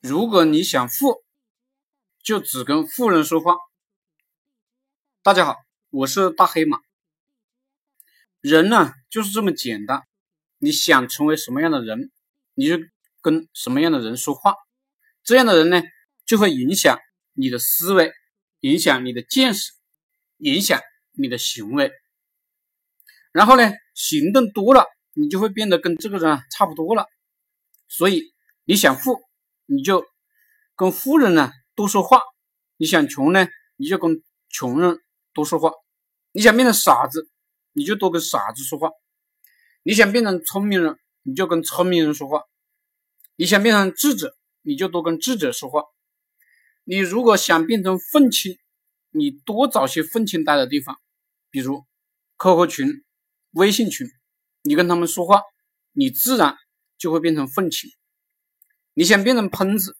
[0.00, 1.24] 如果你想富，
[2.22, 3.56] 就只跟富人说话。
[5.24, 5.56] 大家好，
[5.90, 6.78] 我是大黑马。
[8.40, 10.04] 人呢就是这么简单，
[10.58, 12.12] 你想成为什么样的人，
[12.54, 12.76] 你就
[13.20, 14.54] 跟什么样的人说话。
[15.24, 15.82] 这样的人呢，
[16.24, 16.96] 就会影响
[17.32, 18.12] 你的思维，
[18.60, 19.72] 影响你的见识，
[20.36, 20.80] 影响
[21.10, 21.90] 你的行为。
[23.32, 27.08] 然后呢，行动多了，你就会变得跟这个人差不多了。
[27.88, 29.27] 所以你想富。
[29.70, 30.02] 你就
[30.74, 32.22] 跟富人呢多说话，
[32.78, 34.98] 你想穷呢，你就跟穷人
[35.34, 35.70] 多说话；
[36.32, 37.28] 你想变成傻子，
[37.72, 38.88] 你就多跟傻子说话；
[39.82, 42.48] 你想变成聪明人，你就跟聪明人说话；
[43.36, 45.84] 你想变成智者，你就多跟智者说话。
[46.84, 48.58] 你如果想变成愤青，
[49.10, 50.96] 你多找些愤青待的地方，
[51.50, 51.84] 比如
[52.38, 53.04] QQ 群、
[53.50, 54.08] 微信群，
[54.62, 55.42] 你跟他们说话，
[55.92, 56.56] 你自然
[56.96, 57.90] 就会变成愤青。
[58.98, 59.96] 你想变成喷子，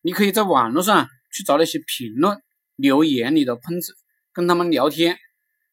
[0.00, 2.40] 你可以在网络上去找那些评论
[2.76, 3.94] 留言里的喷子，
[4.32, 5.18] 跟他们聊天，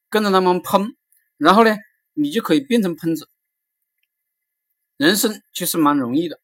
[0.10, 0.94] 跟着他们喷，
[1.38, 1.74] 然后呢，
[2.16, 3.30] 你就可以变成喷子。
[4.98, 6.42] 人生其实蛮容易的，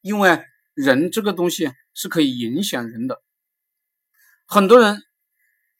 [0.00, 0.42] 因为
[0.74, 3.22] 人这个东西是可以影响人的。
[4.46, 5.00] 很多人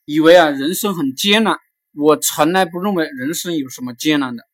[0.04, 1.58] 以为啊，人生很艰难，
[1.92, 4.44] 我从来不认为人生有什么艰难的，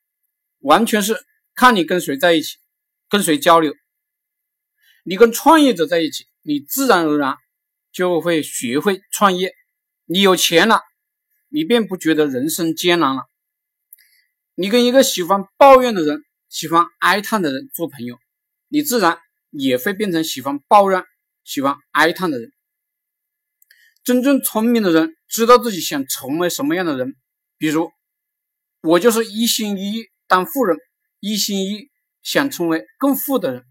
[0.60, 1.14] 完全是
[1.54, 2.56] 看你跟谁在一起，
[3.10, 3.74] 跟谁交流。
[5.08, 7.38] 你跟创业者在一起，你自然而然
[7.92, 9.54] 就会学会创业。
[10.04, 10.82] 你有钱了，
[11.48, 13.22] 你便不觉得人生艰难了。
[14.54, 18.18] 你跟一个喜欢抱怨的人、喜欢哀叹的人做朋友，
[18.68, 21.02] 你自然也会变成喜欢抱怨、
[21.42, 22.52] 喜欢哀叹的人。
[24.04, 27.16] 真正聪明的人知道自己想成为什么样的人，
[27.56, 27.90] 比如
[28.82, 30.76] 我就是一心一意当富人，
[31.20, 31.90] 一心一意
[32.22, 33.64] 想成为更富的人，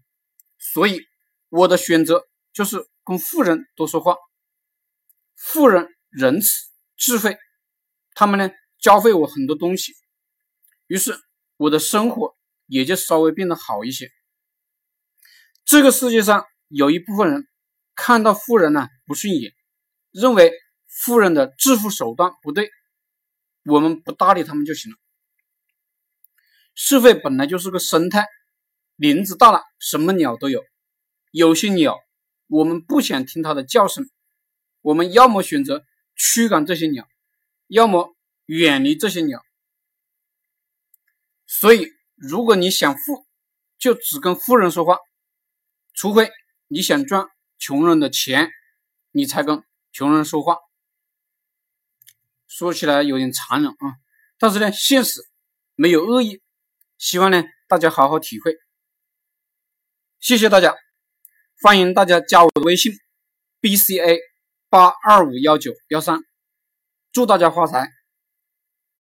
[0.58, 1.06] 所以。
[1.48, 4.16] 我的选择就是跟富人多说话，
[5.34, 6.48] 富人仁慈
[6.96, 7.38] 智慧，
[8.14, 9.94] 他们呢教会我很多东西，
[10.86, 11.18] 于是
[11.56, 12.36] 我的生活
[12.66, 14.10] 也就稍微变得好一些。
[15.64, 17.46] 这个世界上有一部分人
[17.94, 19.52] 看到富人呢不顺眼，
[20.12, 20.52] 认为
[20.86, 22.70] 富人的致富手段不对，
[23.64, 24.98] 我们不搭理他们就行了。
[26.74, 28.26] 社会本来就是个生态，
[28.96, 30.62] 林子大了，什么鸟都有。
[31.30, 31.98] 有些鸟，
[32.46, 34.08] 我们不想听它的叫声，
[34.80, 35.84] 我们要么选择
[36.16, 37.06] 驱赶这些鸟，
[37.66, 38.16] 要么
[38.46, 39.42] 远离这些鸟。
[41.46, 43.26] 所以，如果你想富，
[43.78, 44.98] 就只跟富人说话，
[45.94, 46.30] 除非
[46.66, 47.28] 你想赚
[47.58, 48.50] 穷人的钱，
[49.12, 49.62] 你才跟
[49.92, 50.56] 穷人说话。
[52.46, 53.96] 说起来有点残忍啊，
[54.38, 55.20] 但是呢，现实
[55.74, 56.42] 没有恶意，
[56.96, 58.56] 希望呢大家好好体会。
[60.18, 60.87] 谢谢大家。
[61.60, 62.92] 欢迎大家加我的微信
[63.60, 64.16] ：bca
[64.68, 66.20] 八二五幺九幺三，
[67.10, 67.97] 祝大家发财！